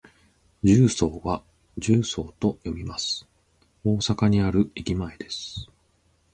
[0.63, 1.43] 十三は
[1.77, 3.27] 「じゅうそう」と読みます。
[3.85, 5.69] 大阪にある駅前です。